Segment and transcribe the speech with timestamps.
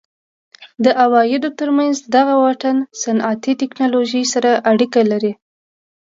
[0.83, 5.33] د عوایدو ترمنځ دغه واټن صنعتي ټکنالوژۍ سره اړیکه لري.